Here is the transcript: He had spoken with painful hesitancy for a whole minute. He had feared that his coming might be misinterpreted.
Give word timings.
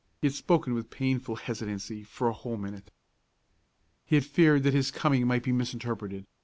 He 0.19 0.25
had 0.29 0.33
spoken 0.33 0.73
with 0.73 0.89
painful 0.89 1.35
hesitancy 1.35 2.01
for 2.03 2.27
a 2.27 2.33
whole 2.33 2.57
minute. 2.57 2.89
He 4.03 4.15
had 4.15 4.25
feared 4.25 4.63
that 4.63 4.73
his 4.73 4.89
coming 4.89 5.27
might 5.27 5.43
be 5.43 5.51
misinterpreted. 5.51 6.25